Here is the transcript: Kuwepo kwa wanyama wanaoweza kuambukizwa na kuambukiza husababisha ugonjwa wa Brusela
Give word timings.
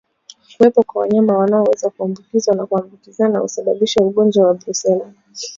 Kuwepo 0.57 0.83
kwa 0.83 1.01
wanyama 1.01 1.37
wanaoweza 1.37 1.89
kuambukizwa 1.89 2.55
na 2.55 2.65
kuambukiza 2.65 3.27
husababisha 3.39 3.99
ugonjwa 4.03 4.47
wa 4.47 4.53
Brusela 4.53 5.13